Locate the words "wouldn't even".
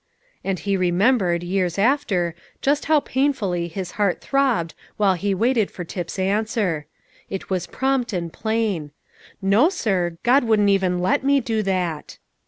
10.43-10.97